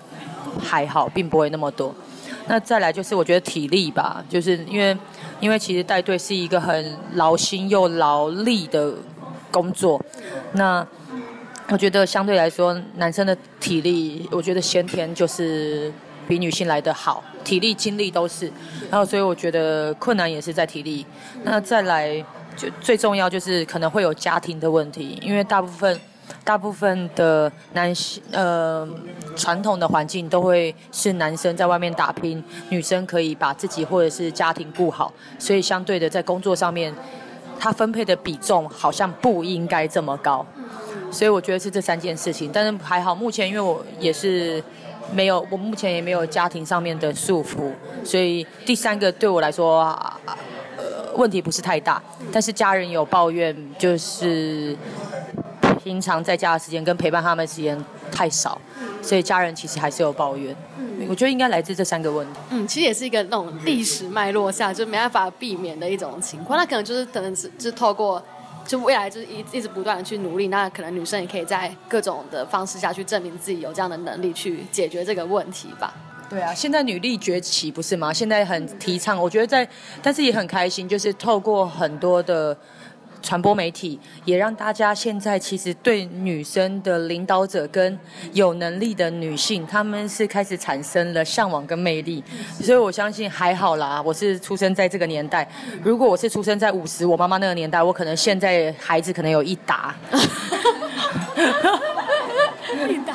[0.60, 1.94] 还好，并不会那么多。
[2.46, 4.96] 那再来就是我觉得体力吧，就是因为
[5.40, 8.92] 因为其实带队是一个很劳心又劳力的
[9.50, 10.00] 工作，
[10.52, 10.86] 那
[11.68, 15.92] 我觉得相对来说男生的体力，我觉得先天就是
[16.26, 18.52] 比女性来的好，体力精力都是，
[18.90, 21.06] 然后所以我觉得困难也是在体力。
[21.44, 22.22] 那再来
[22.56, 25.98] 就最重要就是可能会有家庭的问题，因为大部分。
[26.44, 28.88] 大部分的男性，呃，
[29.36, 36.92] 传统的环境都会是男生在外面打拼，女生可以把自己或者是家庭顾好，所以相对的在工作上面，
[37.58, 40.44] 他分配的比重好像不应该这么高，
[41.12, 44.62] 所以我觉得是这三件事情，但是还好，目前因为我也是
[45.12, 47.70] 没有，我目前也没有家庭上面的束缚，
[48.04, 49.82] 所以第三个对我来说，
[50.76, 54.76] 呃，问题不是太大，但是家人有抱怨，就是。
[55.82, 58.60] 平常在家的时间跟陪伴他们的时间太少，
[59.02, 60.54] 所以家人其实还是有抱怨。
[60.78, 62.38] 嗯我觉得应该来自这三个问题。
[62.50, 66.56] 嗯，其实也是一个那种历史脉络下就没办法避免的一种情况。
[66.56, 68.22] 那可能就是可能是就是透过
[68.64, 75.92] 就未来就是一一直不断的去努力，那可能女生也可以在各种的方式下去证明自己有这样的能力去解决这个问题吧。
[76.30, 78.12] 对啊，现在女力崛起不是吗？
[78.12, 79.68] 现在很提倡，我觉得在，
[80.00, 82.56] 但是也很开心，就是透过很多的。
[83.22, 87.98] 传播媒体也让大家现在其实对女生的领导者跟
[88.32, 92.22] 有能力的女性，他们是开始产生了向往跟魅力，
[92.60, 94.02] 所以我相信还好啦。
[94.02, 95.48] 我是出生在这个年代，
[95.82, 99.94] 如果我是出生在五十我妈妈那个年代，我可能现在孩子可能有一打。
[102.88, 103.14] 一打。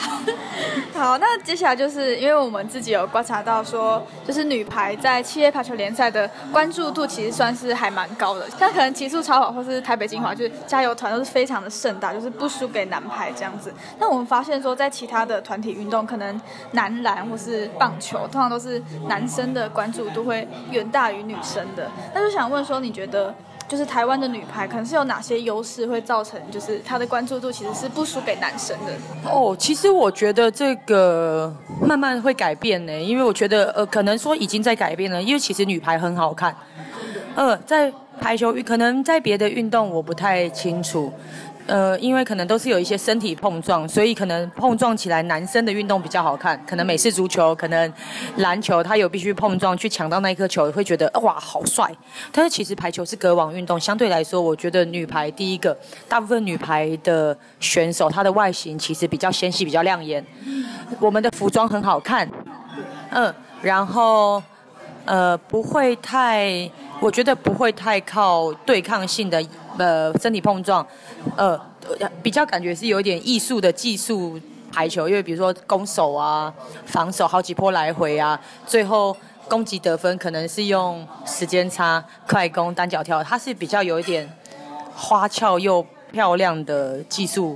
[0.98, 13.72] 好，那接下来就是因为我们自己有观察到说，就是女排在企业排球联赛的关注度其实算是还蛮高的，像可能极速超跑或是台北精华，就是加油团都是非常的盛大，就是不输给男排这样子。
[14.00, 21.88] 那我们发现说，在其他的团体运动，可能男篮或是棒球，通常都是男生的关注度会远大于女生的。
[22.16, 23.32] 那就想问说，你觉得？
[23.68, 28.94] 就是台湾的女排可能是有哪些优势会造成，就是她的关注度其实是不输给男生的。
[29.30, 36.56] 哦，其实我觉得这个慢慢会改变呢，因为我觉得呃，可能说已经在改变了，因为其实女排很好看。
[37.36, 41.12] 呃，在排球可能在别的运动我不太清楚。
[41.68, 46.60] 呃，因为可能都是有一些身体碰撞，所以可能碰撞起来男生的运动比较好看。
[46.66, 47.94] 可能美式足球，可能
[48.38, 51.94] 篮球，他有必须碰撞去抢到那一颗球，会觉得哇好帅。
[52.32, 55.78] 但是其实排球是隔网运动，相对来说，我觉得女排第一个，
[56.08, 60.26] 大部分女排的选手她的外形其实比较纤细，比较亮眼。
[61.02, 62.30] 我们的服装很好看，
[63.12, 64.42] 嗯，然后
[65.08, 69.44] 呃不会太，我觉得不会太靠对抗性的。
[69.80, 70.84] 呃，身体碰撞，
[71.36, 71.56] 呃，
[72.24, 74.42] 比较感觉是有一点艺术的技术
[74.72, 76.52] 排球，因为比如说攻守啊、
[76.88, 79.16] 防守好几波来回啊，最后
[79.48, 84.28] 攻击得分可能是用时间差、快攻、单脚跳，它是比较有一点
[84.96, 87.56] 花俏又漂亮的技术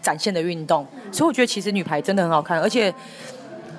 [0.00, 2.92] 展现的运动，所以我觉得其实女排真的很好看，而且。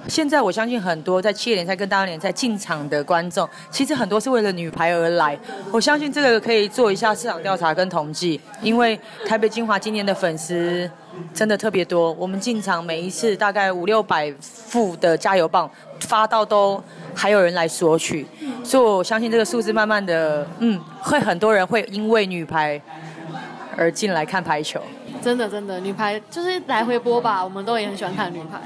[0.08, 5.38] 现在我相信很多在企业联赛跟大联赛进场的观众，其实很多是为了女排而来。
[5.72, 10.90] 我相信这个可以做一下市场调查跟统计，因为台北精华今年的粉丝
[11.34, 12.12] 真的特别多。
[12.14, 15.70] 我们进场每一次大概五六百副的加油棒
[16.02, 16.84] 发到都
[17.16, 18.26] 还有人来索取，
[18.64, 22.80] 所以我相信这个数字慢慢的，嗯，会很多人会因为女排
[23.78, 24.82] 而进来看排球。
[25.22, 28.60] 真的真的，女排就是来回播吧，我们都也很喜欢看女排。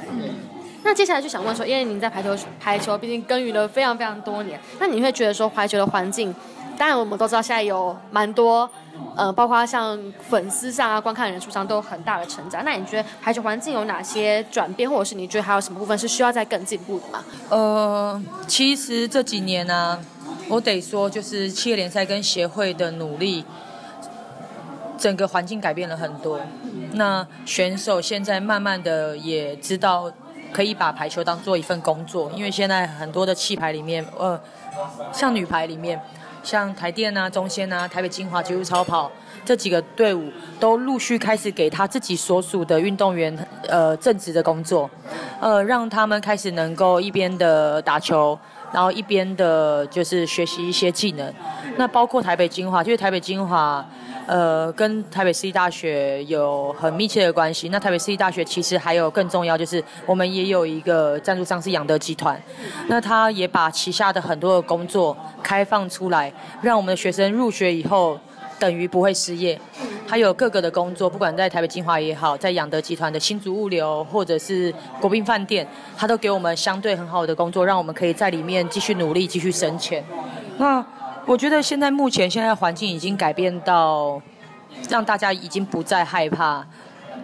[0.87, 6.33] 那接下来就想问说，因为您在排球排球毕竟耕耘了非常非常多年，那你会觉得说排球的环境，
[6.77, 8.69] 当然我们都知道现在有蛮多，
[9.13, 12.63] 呃，包括像粉丝上啊、观看人数上都有很大的成长。
[12.63, 17.21] 那你觉得排球环境有哪些转变，或者是你觉得还有什么部分是需要再更进步的吗？
[17.49, 19.99] 呃，其实这几年呢，
[20.47, 23.43] 我得说，就是企业联赛跟协会的努力，
[24.97, 26.39] 整个环境改变了很多。
[26.93, 30.09] 那选手现在慢慢的也知道，
[30.57, 34.39] 可以把排球当做一份工作，因为现在很多的气排里面，呃，
[35.13, 36.01] 像女排里面，
[36.41, 39.11] 像台电啊、中仙啊、台北精华、极速超跑
[39.45, 44.89] 这几个队伍，都陆续开始给他自己所属的运动员，呃，正职的工作，
[45.39, 48.35] 呃，让他们开始能够一边的打球。
[48.73, 51.33] 然后一边的就是学习一些技能，
[51.77, 53.85] 那包括台北精华，就是台北精华，
[54.27, 57.69] 呃，跟台北市立大学有很密切的关系。
[57.69, 62.39] 那台北市立大学其实还有更重要，就是我们也有一个赞助商是养德集团，
[62.87, 68.19] 那他也把旗下的很多的工作开放出来，让我们的学生入学以后。
[68.59, 69.55] 等于不会失业，
[70.07, 80.03] 还有各个的工作，不管在台北金华也好，在养德集团的新竹物流，或者是国宾饭店，他都给我们相对很好的工作，让我们可以在里面继续努力，继续生钱。
[80.57, 80.83] 那
[81.27, 84.21] 我觉得现在目前现在环境已经改变到，
[84.89, 86.65] 让大家已经不再害怕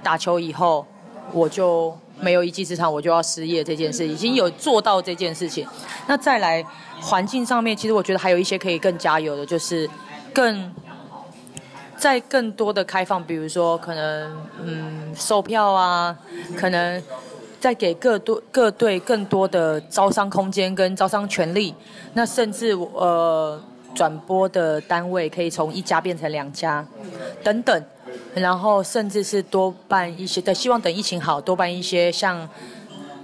[0.04, 0.86] 打球以后
[1.32, 5.66] 我就没有一技之长，我就要失业这件事，已经有做到这件事情。
[6.06, 6.62] 那再来
[7.00, 9.90] 环境上面，其实我觉得还有一些可以更加油的，就是
[10.34, 10.72] 更。
[11.96, 16.14] 在更多的开放，比如说可能嗯售票啊，
[16.58, 17.02] 可能
[17.62, 21.74] 再给各多各队更多的招商空间跟招商权利，
[22.14, 23.58] 那甚至呃
[23.94, 26.86] 转播的单位可以从一家变成两家
[27.44, 27.84] 等等，
[28.34, 32.48] 然后甚至是多办一些的，希望等疫情好多办一些像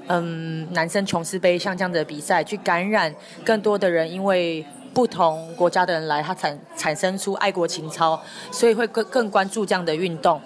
[0.07, 4.65] 嗯男生琼斯杯像这样的比赛，去感染更多的人，因为。
[4.91, 8.19] 不同国家的人来，他产产生出爱国情操，
[8.51, 10.41] 所以会更更关注这样的运动。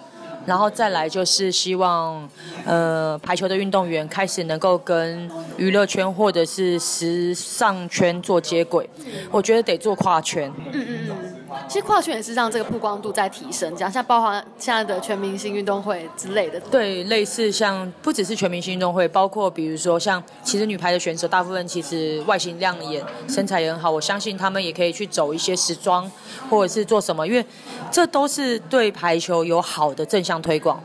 [0.45, 2.29] 然后再来就是希望，
[2.65, 8.89] 呃，排球的运动员开始能够跟娱乐圈或者是时尚圈做接轨。
[9.31, 10.51] 我觉得得做跨圈。
[10.71, 11.32] 嗯嗯。
[11.67, 16.59] 其实跨圈也是让这个曝光度在提升，这样像包含现在的全明星运动会之类的。
[16.59, 23.89] 对，类似像不只是全明星运动会，包括比如说像其实女排的选手，大部分其实外形亮眼，身材也很好。
[23.89, 26.09] 我相信他们也可以去走一些时装，
[26.49, 27.45] 或者是做什么，因为
[27.91, 30.81] 这都是对排球有好的正向推广。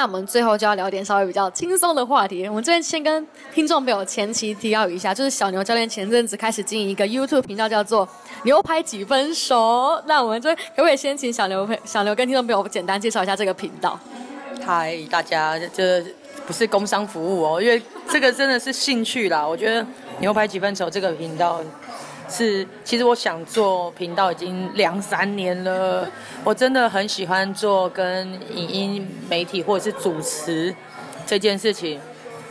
[0.00, 2.48] 那我们最后就要聊点稍微比较轻松的话题。
[2.48, 8.08] 我们这边先跟听众朋友前期提要一下，就是小牛教练前阵子开始经营一个 YouTube 频道，叫做
[8.44, 10.00] “牛排几分熟”。
[10.08, 14.00] 那我们这可不可以先请小牛小牛跟听众朋友简单介绍一下这个频道？
[14.64, 16.02] 嗨，大家，这
[16.46, 19.46] 不是工商服务哦，因为这个真的是兴趣啦。
[19.46, 19.86] 我觉得
[20.20, 21.60] “牛排几分熟”这个频道。
[22.30, 26.08] 是，其实我想做频道已经两三年了。
[26.44, 30.72] 我真的很喜欢做跟影音媒体或者是主持
[31.26, 32.00] 这件事情，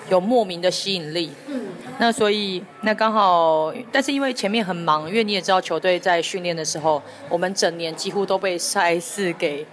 [0.10, 1.32] 有莫名的吸引力。
[1.48, 1.68] 嗯。
[1.98, 9.66] 那所以那刚好，但是因为前面很忙，因为你也知道球队在训练的时候，我们整年几乎都被赛事给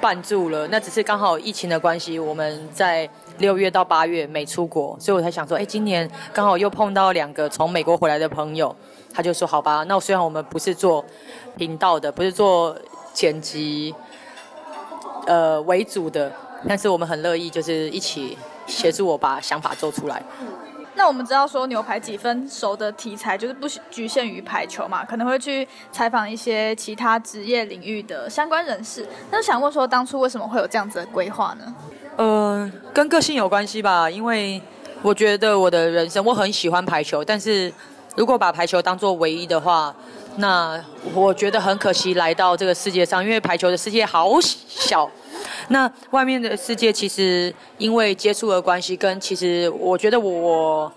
[0.00, 0.66] 绊住了。
[0.68, 8.74] 那只是刚好疫情的关系，我们在六月到八月没出国，所以我才想说，哎，今年刚好又碰到两个从美国回来的朋友。
[9.12, 11.04] 他就说：“好吧，那虽然我们不是做
[11.56, 12.76] 频道的，不是做
[13.12, 13.94] 剪辑
[15.26, 16.30] 呃为主的，
[16.68, 20.22] 但是我们很乐意，就是一起协助我把想法做出来。”
[20.94, 29.06] 那我们知道说牛排几分熟的题材就是不局限于排球嘛，可能会去采访一些其他职业领域的相关人士。
[29.30, 31.74] 那想问说，当初为什么会有这样子的规划呢？
[32.16, 34.60] 呃，跟个性有关系吧，因为
[35.02, 37.72] 我觉得我的人生我很喜欢排球，但是。
[38.18, 39.94] 如果把排球当做唯一的话，
[40.38, 45.08] 那我觉得很可惜来到这个世界上，因为排球的世界好小。
[45.68, 50.92] 那外面的世界其实因为接触的关系，跟其实我觉得我，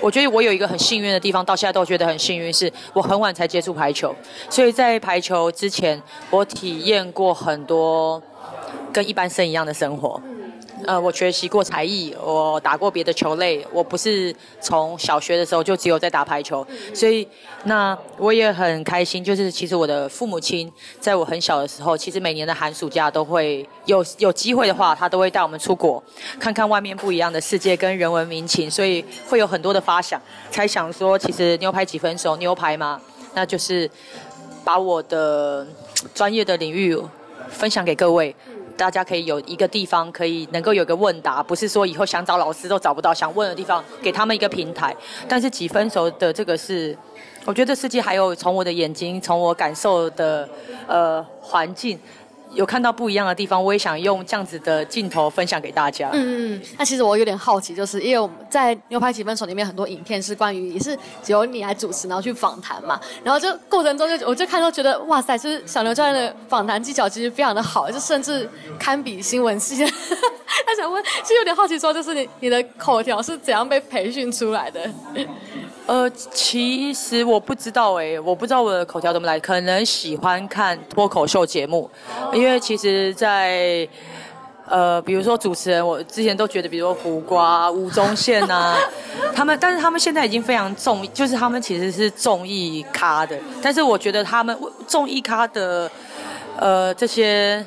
[0.00, 4.14] 我觉得我有一个很幸运的地方，到现在都觉得很幸运，是我很晚才接触排球，
[4.48, 8.22] 所以在排球之前，我体验过很多
[8.90, 10.18] 跟一般生一样的生活。
[10.86, 17.26] 呃，我学习过才艺，我打过别的球类，我不是从小学的时候就只有在打排球，所以
[17.64, 19.22] 那我也很开心。
[19.24, 20.70] 就是其实我的父母亲
[21.00, 26.02] 在我很小的时候，其实每年的寒暑假都会有有机会的话，他都会带我们出国
[26.38, 30.20] 看看外面不一样的世界跟人文民情，所以会有很多的发想，
[30.50, 33.00] 才想说其实牛排几分熟，牛排嘛，
[33.34, 33.90] 那就是
[34.62, 35.66] 把我的
[36.14, 36.96] 专业的领域
[37.48, 38.34] 分享给各位。
[38.76, 44.94] 大家可以有一个地方，可以能够有个问答，不是说以后想找老师都找不到，想问的地方给他们一个平台。
[45.28, 46.96] 但是几分熟的这个是，
[47.44, 50.48] 我觉得世界还有从我的眼睛，从我感受的
[50.86, 51.98] 呃环境，
[52.54, 56.10] 有看到不一样的地方，我也想用这样子的镜头分享给大家。
[56.12, 68.48] 嗯嗯，那其实我有点好奇，就是因为我们在牛排几分熟里面很多影片是关于也是只有你来主持，然后去访谈嘛，然后就过程中就我就看到觉得哇塞，就是小牛教练的访谈技巧其实非常的好，就甚至
[68.78, 69.84] 堪比新闻系。
[69.84, 74.88] 他 想问，其实有点好奇，说就是你你的口条是怎样被培训出来的？
[75.86, 81.90] 呃，其实我不知道哎，我不知道我的口条怎么来，可能喜欢看脱口秀节目，
[82.32, 83.86] 因为其实，在
[84.66, 88.74] 呃，比如说主持人，我之前都觉得，比如说胡瓜、吴宗宪呐，
[89.36, 95.90] 他们，但是他们现在已经非常重，就是他们其实是综艺咖的，但是我觉得他们综艺咖的
[96.58, 97.64] 呃这些。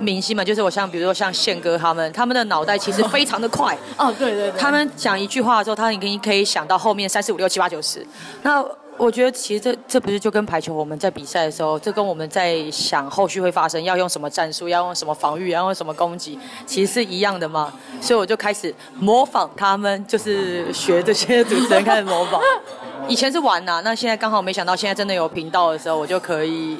[0.00, 3.76] 明星嘛，就是我像比如说像宪哥他们，他们的脑袋其实非常的快。
[3.98, 4.60] 哦，对对对。
[4.60, 8.06] 他们讲一句话的时候，他已经可以想到后面三四五六七八九十。
[8.42, 8.64] 那
[8.96, 17.72] 我觉得其实这这不是就跟排球我们在比赛的时候，这跟我们在想后续会发生要用什么战术，要用什么防御，要用什么攻击，其实是一样的嘛。
[18.00, 22.40] 所以我就开始模仿他们，就是学这些主持人开始模仿。
[23.08, 26.78] 以前是玩呐，那现在刚好没想到现在真的有频道的时候，我就可以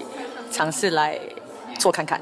[0.53, 1.19] 尝试来
[1.79, 2.21] 做看看。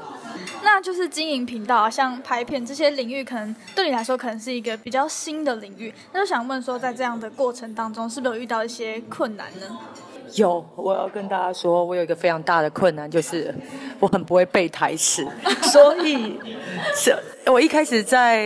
[0.75, 5.93] 那就是经营频道啊，像拍片这些领域，可能对你来说可能是一个比较新的领域。
[6.11, 9.77] 那就想问说，在这样的过程当中，是不是有遇到一些困难呢？
[10.33, 13.53] 有，我要跟大家说，我有一个非常大的困难，就是
[13.99, 15.23] 我很不会背台词，
[15.61, 16.39] 所以
[16.95, 17.15] 是
[17.45, 18.43] 我一开始在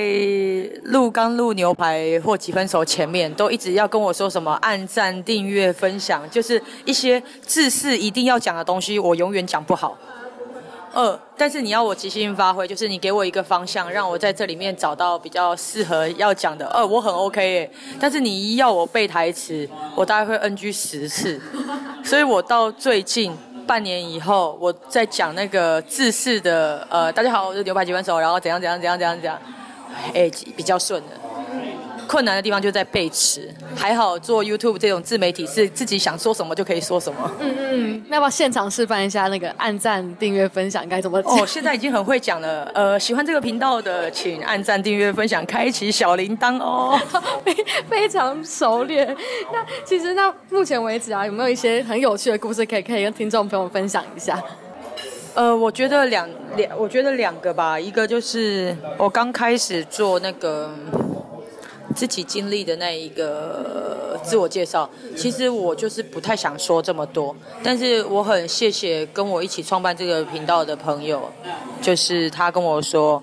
[0.84, 9.98] 录刚录牛排或几分熟前面，都一直要跟我说什么按赞、订阅、分享，就是一些字式一定要讲的东西，我永远讲不好。
[10.98, 16.66] 二，但是你要我即兴发挥，就是你给我一个方向，让我在这里面找到比较适合要讲的。
[16.70, 21.40] 二，我很 OK 耶，但是你一要我背台词，我大概会 NG 十次。
[22.04, 23.32] 所以我到最近
[23.68, 29.40] 半年以后，我在讲那个自式的，呃，大家好，我是牛排几分熟，然后怎样怎样怎样怎样怎样，
[30.16, 31.27] 哎，比较顺的。
[32.08, 37.32] 困难的地方就在背词，还好做 YouTube 这种自媒体是自己想说什么就可以说什么。
[37.40, 41.38] 嗯嗯，那要不要现场示范一下那个按赞、订阅、分享该怎么讲？
[41.38, 42.64] 哦，现在已经很会讲了。
[42.74, 47.00] 呃，喜欢这个频道的，请按赞、订阅、分享，开启小铃铛哦。
[47.44, 47.56] 非
[47.90, 49.06] 非常熟练。
[49.52, 54.42] 那其实那目前为止啊，有没有一些很有趣的故事可以可以跟听众朋友分享一下？
[55.36, 57.80] 呃，我觉得两两，我觉得两个吧。
[57.80, 60.72] 一个就是我刚开始做那个。
[61.98, 71.28] 自己经历的那一个自我介绍，其实我就是不太想说这么多，但是我很谢谢跟我一起创办这个频道的朋友，
[71.82, 73.22] 就是他跟我说，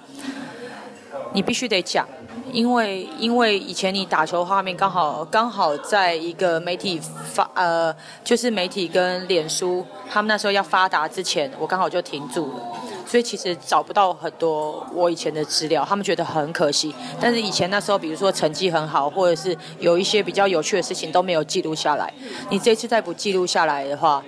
[1.33, 2.05] 你必须得讲，
[2.51, 7.01] 因为因为以前你打球画面刚好刚好在一个媒体
[7.33, 7.95] 发呃，
[8.25, 12.62] 就是媒体跟脸书他们那时候要发达之前，我刚好就停住了。
[13.07, 16.94] 所以其实找不到很多我以前的资料，他们觉得很可惜。
[17.20, 22.12] 但是以前那时候，比如说成绩很好，或者是有一些比较有趣的事情都没有记录下来。
[22.50, 24.22] 你这次再不记录下来的话，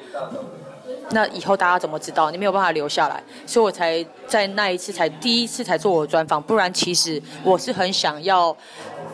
[1.11, 2.31] 那以后大家怎么知道？
[2.31, 3.23] 你没有办法留下来。
[3.47, 6.43] 所以我才在那一次才第一次才做我的专访。
[6.43, 8.57] 不然其实我是很想要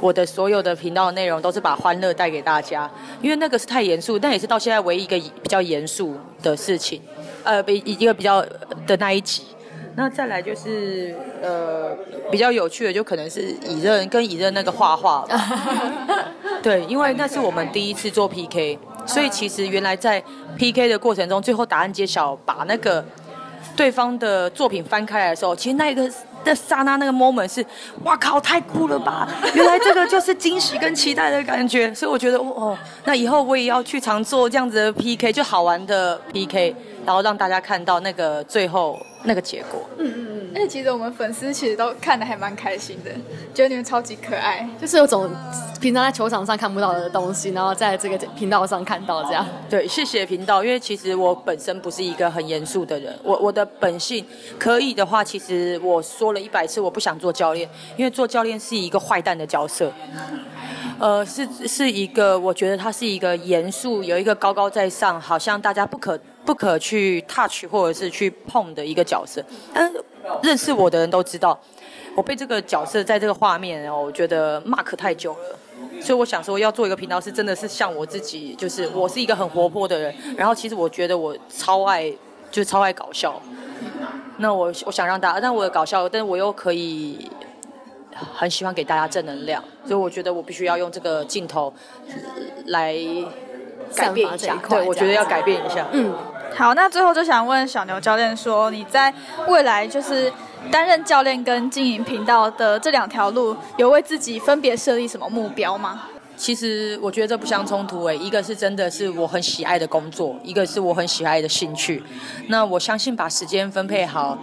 [0.03, 2.91] 我的所有的频道内容都是把欢乐带给大家，
[3.23, 7.01] 因为那个是太严肃，但也是到现在唯一一个比较严肃的事情。
[7.45, 8.45] 呃，比一个比较
[8.85, 9.45] 的那一集。
[9.95, 11.95] 那再来就是呃
[12.33, 15.25] 比较有趣的，就可能是乙任跟乙任那个画画，
[16.63, 20.21] 对，因为那是我们第一次做 PK，所以其实原来在
[20.57, 23.05] PK 的过程中，最后答案揭晓，把那个
[23.77, 26.11] 对方的作品翻开来的时候，其实那一个
[26.45, 27.65] 的刹那那个 moment 是，
[28.05, 29.29] 哇靠，太酷了吧！
[29.55, 36.75] 原来这个就是惊喜跟期待的感觉，所以我觉得哦，那以后我也要去常做这样子的 PK，就好玩的 PK。
[37.05, 39.81] 然后让大家看到那个最后那个结果。
[39.99, 40.43] 嗯嗯嗯。
[40.55, 43.11] 而且其实我们粉丝其实都看的还蛮开心的，
[43.55, 45.31] 觉得你们超级可爱，就是有种
[45.81, 49.47] 平常在球场上看不到的东西，然后在这个频道上看到这样。
[49.71, 54.25] 对，谢谢频道，因为其实我本身不是一个很严肃的人，我我的本性
[54.59, 59.91] 可以的话，其实我说了一百次我不想做教练，因为做教练是一个坏蛋的角色。
[60.99, 69.43] 呃，是是一个，我觉得他是一个严肃，有一个高高在上，好像大家不可不可去 touch 或者是去碰的一个角色。
[69.73, 69.93] 但
[70.43, 71.59] 认识我的人都知道，
[72.15, 75.59] 我被这个角色在这个画面，然后我觉得 mark 太久了。
[76.01, 80.15] 所以我想说，要做一个频道，是真的是像我自己，就是我是一个很活泼的人。
[80.37, 82.11] 然后其实我觉得我超爱，
[82.51, 83.41] 就是超爱搞笑。
[84.39, 87.31] 那我我想让大家，但我搞笑，但是我又可以。
[88.35, 91.73] 很喜欢给大家正能量，所以我觉得我必须要用这个镜头
[92.67, 92.95] 来
[93.93, 94.57] 改变一下。
[94.69, 95.87] 对，我觉得要改变一下。
[95.93, 96.15] 嗯，
[96.57, 99.13] 好，那最后就想问小牛教练说，你在
[99.47, 100.33] 未来就是
[100.71, 106.03] 担任教练跟经营频道的这两条路，有为自己分别设立什么目标吗？
[106.35, 112.03] 其实我觉得这不相冲突诶，一个是真的是我很喜爱的工作，一个是我很喜爱的兴趣。
[112.49, 114.37] 那我相信把时间分配好，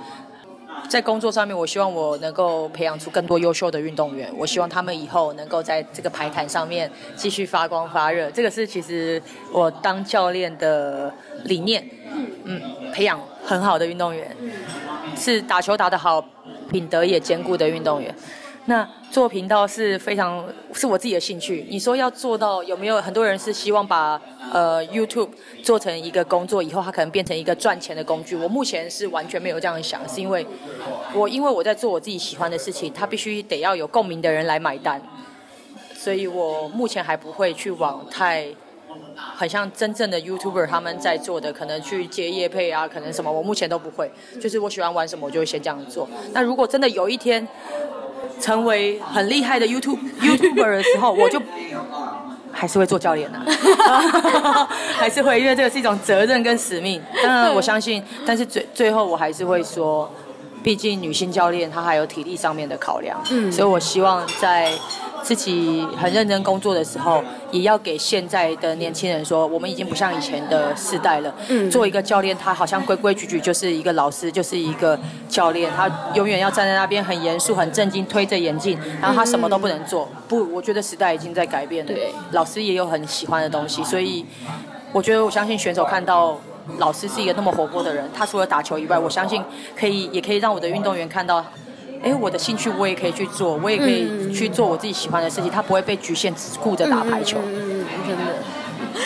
[0.87, 4.31] 在工作上面，我希望我能够培养出更多优秀的运动员。
[4.37, 8.29] 我希望他们以后能够在这个排坛上面继续发光发热。
[8.31, 9.21] 这个是其实
[9.51, 11.13] 我当教练的
[11.43, 11.83] 理念。
[12.45, 12.59] 嗯，
[12.91, 14.35] 培养很好的运动员，
[15.15, 16.19] 是打球打得好、
[16.71, 18.13] 品德也兼顾的运动员。
[18.69, 21.65] 那做频道是非常是我自己的兴趣。
[21.71, 24.21] 你说要做到有没有很多人是希望把
[24.53, 25.29] 呃 YouTube
[25.63, 28.35] 做成一个工作，以后它可能变成一个赚钱的工具？
[28.35, 30.45] 我目前是完全没有这样想，是因为
[31.15, 35.01] 我因为我在做我自己喜欢的事情，它必须得要有共鸣的人来买单，
[35.95, 38.45] 所以我目前还不会去往太
[39.15, 44.11] 很像真正的 YouTuber 他们在做的，可能去接业配啊，可能什么我目前都不会。
[44.39, 46.07] 就是我喜欢玩什么，我就会先这样做。
[46.33, 47.47] 那如果真的有一天，
[48.39, 51.41] 成为很厉害的 YouTube YouTuber 的时候，我就
[52.51, 53.39] 还是会做教练的，
[54.97, 57.01] 还是会，因为这个是一种责任跟使命。
[57.23, 60.11] 当然我相信，但是最最后我还是会说，
[60.63, 64.71] 毕竟女性教练她还有体力上面的考量，嗯，所以我希望在。
[65.23, 71.33] 自己很认真工作的时候，也要给现在的年轻人说，我们已经不像以前的世代了。
[71.47, 74.97] 嗯，做一个教练，他好像规规矩矩就是一个老师，就是一个
[75.27, 80.07] 教练，他永远要站在那边很严肃、很正经，推着眼镜，然后他什么都不能做。
[80.27, 81.93] 不，我觉得时代已经在改变了。
[81.93, 84.25] 对，老师也有很喜欢的东西，所以
[84.91, 86.39] 我觉得我相信选手看到
[86.77, 89.43] 老师是一个那么活泼的人，他除了打球以外，我相信
[89.77, 91.45] 可以也可以让我的运动员看到。
[92.01, 97.37] 哎，我的兴趣我也可以去做，我也可以去做我自己喜欢的事情，他不会被局限，只顾着打排球。
[97.43, 98.23] 嗯真的。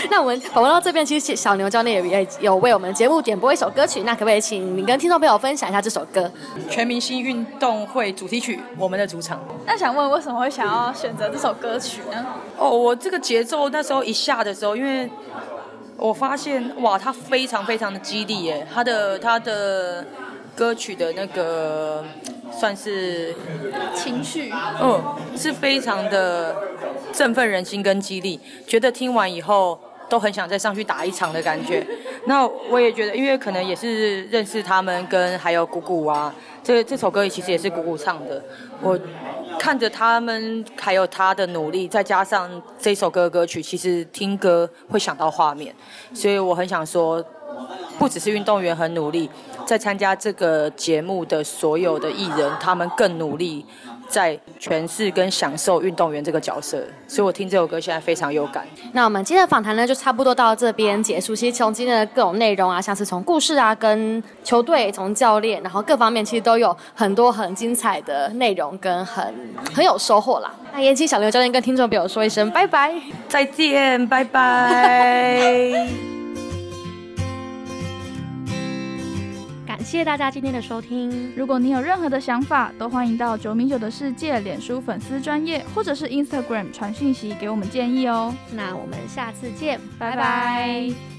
[0.10, 6.32] 那我们访问到这边，其实小牛教练也也有为我们节目点播一首歌曲，那可不可以请你跟听众朋友分享一下这首歌？
[6.70, 9.38] 全明星运动会主题曲《我们的主场》。
[9.66, 12.26] 那想问为什么会想要选择这首歌曲呢？
[12.58, 15.10] 哦，我这个节奏那时候一下的时候，因为
[15.98, 20.06] 我发现哇，它非常非常的激励耶，它的它的
[20.56, 22.04] 歌曲的那个。
[22.60, 23.34] 算是
[23.96, 24.52] 情绪，
[24.82, 25.02] 嗯，
[25.36, 26.56] 是非常的
[27.12, 29.80] 振奋人心跟激励，觉得听完以后
[30.10, 31.86] 都很想再上去打一场的感觉。
[32.26, 36.34] 那我也觉得，因为可能也是认识他们，跟还有姑姑啊，
[36.64, 38.42] 这这首歌其实也是姑姑唱的。
[38.82, 38.98] 我
[39.60, 42.50] 看着他们还有他的努力，再加上
[42.80, 45.76] 这首歌歌曲，其实听歌会想到画面，
[46.14, 47.24] 所以我很想说。
[48.00, 49.30] 不只是运动员很努力，
[49.66, 53.66] 在参加这个节目的所有的艺人，他们更努力
[54.10, 56.84] 在诠释跟享受运动员这个角色。
[57.08, 58.66] 所以我听这首歌现在非常有感。
[58.92, 61.36] 那我们今天的访谈呢，就差不多到这边结束。
[61.36, 69.34] 其实从今天的各种内容啊，像是从故事啊，跟球队，从教练，然后各方面，其实都有很多很精彩的内容，跟很
[69.74, 70.52] 很有收获啦。
[70.74, 72.94] 那延期小刘教练跟听众朋友说一声拜拜，
[73.30, 75.88] 再见，拜拜。
[79.84, 81.34] 谢大家今天的收听。
[81.36, 88.34] 如果你有任何的想法，都欢迎到九米九的世界脸书粉丝专业，或者是 Instagram 传讯息给我们建议哦。
[88.52, 91.13] 那我们下次见，拜拜。